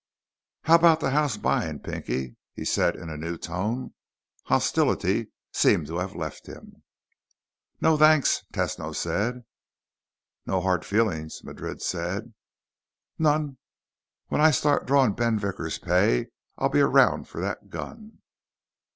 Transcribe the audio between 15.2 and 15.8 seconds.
Vickers'